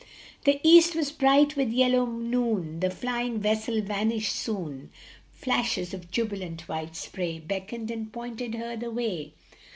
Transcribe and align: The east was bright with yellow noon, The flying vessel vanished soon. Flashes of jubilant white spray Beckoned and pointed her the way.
The 0.45 0.59
east 0.63 0.95
was 0.95 1.11
bright 1.11 1.55
with 1.55 1.69
yellow 1.71 2.07
noon, 2.07 2.79
The 2.79 2.89
flying 2.89 3.39
vessel 3.39 3.81
vanished 3.83 4.33
soon. 4.35 4.89
Flashes 5.31 5.93
of 5.93 6.09
jubilant 6.09 6.61
white 6.67 6.95
spray 6.95 7.37
Beckoned 7.37 7.91
and 7.91 8.11
pointed 8.11 8.55
her 8.55 8.75
the 8.75 8.89
way. 8.89 9.33